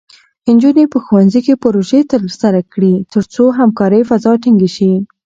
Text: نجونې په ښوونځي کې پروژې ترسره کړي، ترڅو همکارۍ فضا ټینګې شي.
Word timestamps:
نجونې 0.49 0.85
په 0.93 0.97
ښوونځي 1.05 1.39
کې 1.45 1.53
پروژې 1.63 2.01
ترسره 2.11 2.61
کړي، 2.73 2.93
ترڅو 3.13 3.43
همکارۍ 3.59 4.01
فضا 4.09 4.31
ټینګې 4.43 4.69
شي. 4.75 4.91